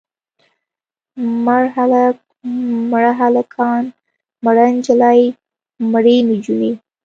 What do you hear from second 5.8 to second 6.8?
مړې نجونې.